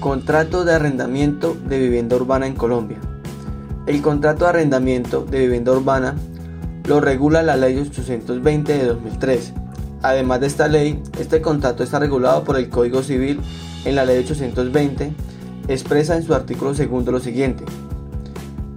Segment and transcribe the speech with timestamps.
[0.00, 2.98] Contrato de arrendamiento de vivienda urbana en Colombia.
[3.86, 6.14] El contrato de arrendamiento de vivienda urbana
[6.86, 9.54] lo regula la Ley 820 de 2003.
[10.02, 13.40] Además de esta ley, este contrato está regulado por el Código Civil
[13.86, 15.14] en la Ley 820,
[15.68, 17.64] expresa en su artículo segundo lo siguiente.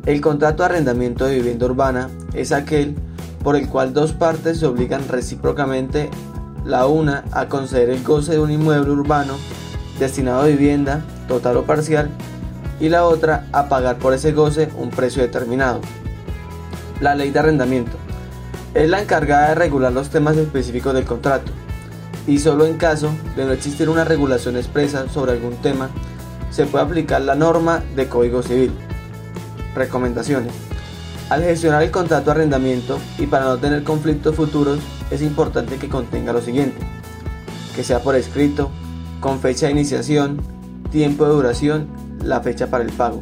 [0.05, 2.95] El contrato de arrendamiento de vivienda urbana es aquel
[3.43, 6.09] por el cual dos partes se obligan recíprocamente
[6.65, 9.36] la una a conceder el goce de un inmueble urbano
[10.00, 12.09] destinado a vivienda, total o parcial,
[12.80, 15.81] y la otra a pagar por ese goce un precio determinado.
[17.02, 17.98] La ley de arrendamiento
[18.73, 21.52] es la encargada de regular los temas específicos del contrato,
[22.27, 25.89] y solo en caso de no existir una regulación expresa sobre algún tema,
[26.52, 28.72] se puede aplicar la norma de Código Civil.
[29.75, 30.53] Recomendaciones.
[31.30, 34.80] Al gestionar el contrato de arrendamiento y para no tener conflictos futuros,
[35.11, 36.80] es importante que contenga lo siguiente.
[37.75, 38.72] Que sea por escrito,
[39.20, 40.41] con fecha de iniciación,
[40.91, 41.88] tiempo de duración,
[42.23, 43.22] la fecha para el pago.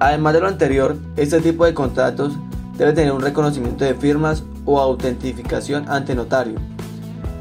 [0.00, 2.32] Además de lo anterior, este tipo de contratos
[2.76, 6.54] debe tener un reconocimiento de firmas o autentificación ante notario.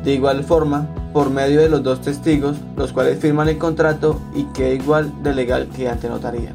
[0.03, 4.45] De igual forma, por medio de los dos testigos, los cuales firman el contrato y
[4.45, 6.53] que igual de legal que ante notaría.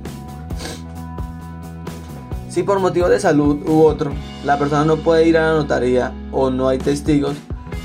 [2.49, 4.13] Si por motivo de salud u otro,
[4.45, 7.37] la persona no puede ir a la notaría o no hay testigos,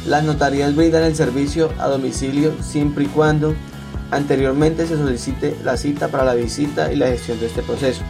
[0.05, 3.55] las notarías brindan el servicio a domicilio siempre y cuando
[4.11, 8.03] anteriormente se solicite la cita para la visita y la gestión de este proceso.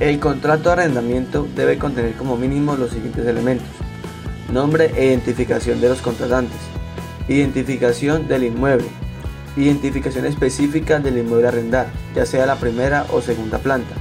[0.00, 3.68] El contrato de arrendamiento debe contener como mínimo los siguientes elementos.
[4.52, 6.58] Nombre e identificación de los contratantes.
[7.28, 8.88] Identificación del inmueble.
[9.56, 13.94] Identificación específica del inmueble a arrendar, ya sea la primera o segunda planta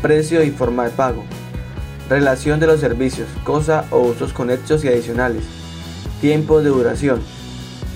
[0.00, 1.24] precio y forma de pago,
[2.08, 5.44] relación de los servicios, cosa o usos conexos y adicionales,
[6.20, 7.20] tiempo de duración,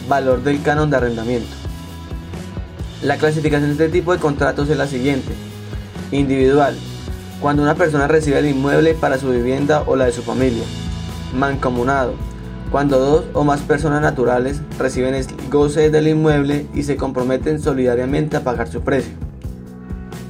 [0.09, 1.51] valor del canon de arrendamiento.
[3.03, 5.33] La clasificación de este tipo de contratos es la siguiente.
[6.11, 6.75] Individual,
[7.41, 10.65] cuando una persona recibe el inmueble para su vivienda o la de su familia.
[11.35, 12.15] Mancomunado,
[12.71, 18.39] cuando dos o más personas naturales reciben el goce del inmueble y se comprometen solidariamente
[18.39, 19.13] a pagar su precio.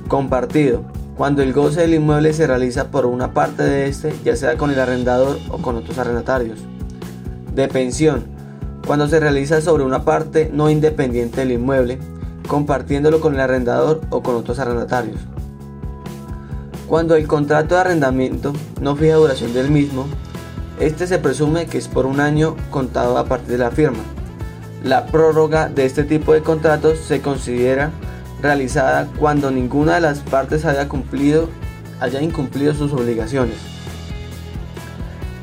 [0.09, 0.84] Compartido,
[1.16, 4.72] cuando el goce del inmueble se realiza por una parte de este, ya sea con
[4.72, 6.59] el arrendador o con otros arrendatarios.
[7.54, 8.25] De pensión,
[8.87, 11.98] cuando se realiza sobre una parte no independiente del inmueble,
[12.48, 15.20] compartiéndolo con el arrendador o con otros arrendatarios.
[16.88, 20.06] Cuando el contrato de arrendamiento no fija duración del mismo,
[20.81, 24.03] este se presume que es por un año contado a partir de la firma.
[24.82, 27.91] La prórroga de este tipo de contratos se considera
[28.43, 31.48] realizada cuando ninguna de las partes haya cumplido
[32.00, 33.56] haya incumplido sus obligaciones.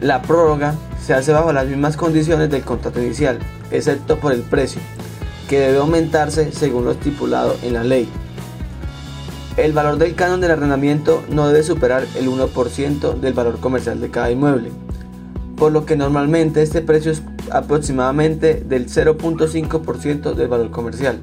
[0.02, 3.40] La prórroga se hace bajo las mismas condiciones del contrato inicial,
[3.72, 4.82] excepto por el precio,
[5.48, 8.10] que debe aumentarse según lo estipulado en la ley.
[9.56, 14.12] El valor del canon del arrendamiento no debe superar el 1% del valor comercial de
[14.12, 14.72] cada inmueble,
[15.56, 21.22] por lo que normalmente este precio es aproximadamente del 0.5% del valor comercial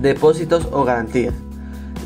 [0.00, 1.34] depósitos o garantías.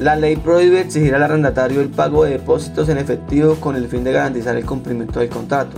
[0.00, 4.02] La ley prohíbe exigir al arrendatario el pago de depósitos en efectivo con el fin
[4.02, 5.76] de garantizar el cumplimiento del contrato.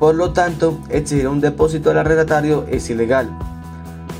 [0.00, 3.28] Por lo tanto, exigir un depósito al arrendatario es ilegal.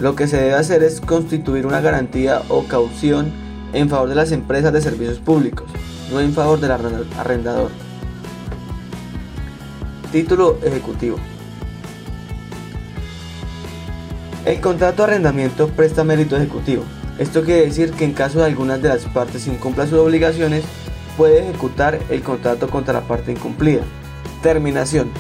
[0.01, 3.33] Lo que se debe hacer es constituir una garantía o caución
[3.73, 5.67] en favor de las empresas de servicios públicos,
[6.13, 7.71] no en favor del arrendador.
[10.13, 11.17] Título ejecutivo.
[14.45, 16.85] El contrato de arrendamiento presta mérito ejecutivo.
[17.19, 20.65] Esto quiere decir que en caso de algunas de las partes incumpla sus obligaciones,
[21.17, 23.83] puede ejecutar el contrato contra la parte incumplida.
[24.43, 25.11] Terminación.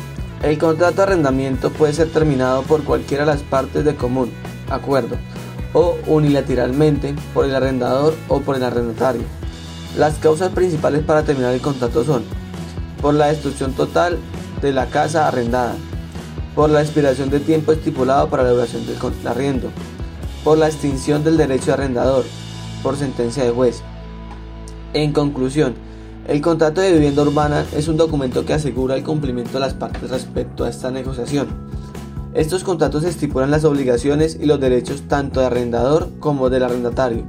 [0.43, 4.31] El contrato de arrendamiento puede ser terminado por cualquiera de las partes de común
[4.69, 5.17] acuerdo
[5.73, 9.23] o unilateralmente por el arrendador o por el arrendatario.
[9.97, 12.25] Las causas principales para terminar el contrato son
[13.01, 14.19] por la destrucción total
[14.61, 15.75] de la casa arrendada,
[16.55, 19.71] por la expiración de tiempo estipulado para la duración del arriendo,
[20.47, 22.25] por la extinción del derecho de arrendador,
[22.81, 23.83] por sentencia de juez.
[24.93, 25.75] En conclusión,
[26.29, 30.09] el contrato de vivienda urbana es un documento que asegura el cumplimiento de las partes
[30.09, 31.49] respecto a esta negociación.
[32.33, 37.25] Estos contratos estipulan las obligaciones y los derechos tanto de arrendador como del arrendatario,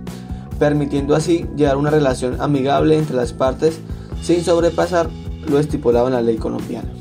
[0.60, 3.80] permitiendo así llevar una relación amigable entre las partes
[4.22, 5.10] sin sobrepasar
[5.48, 6.97] lo estipulado en la ley colombiana.